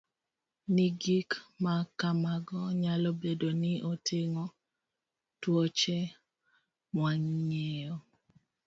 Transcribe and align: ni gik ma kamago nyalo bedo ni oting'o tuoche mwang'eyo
ni 0.73 0.85
gik 1.01 1.29
ma 1.63 1.75
kamago 1.99 2.61
nyalo 2.81 3.09
bedo 3.21 3.49
ni 3.61 3.71
oting'o 3.91 4.45
tuoche 5.41 5.99
mwang'eyo 6.93 7.95